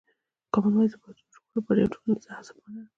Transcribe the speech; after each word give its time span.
کامن 0.53 0.73
وایس 0.75 0.93
د 0.93 0.97
پښتو 1.03 1.21
د 1.27 1.31
ژغورلو 1.35 1.55
لپاره 1.57 1.77
یوه 1.79 1.91
ټولنیزه 1.93 2.29
هڅه 2.37 2.51
ده. 2.73 2.81